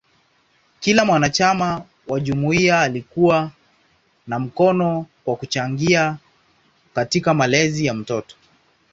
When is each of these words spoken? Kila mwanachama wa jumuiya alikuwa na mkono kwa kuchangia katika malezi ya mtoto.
Kila 0.79 1.05
mwanachama 1.05 1.85
wa 2.07 2.19
jumuiya 2.19 2.79
alikuwa 2.81 3.51
na 4.27 4.39
mkono 4.39 5.05
kwa 5.25 5.35
kuchangia 5.35 6.17
katika 6.93 7.33
malezi 7.33 7.85
ya 7.85 7.93
mtoto. 7.93 8.35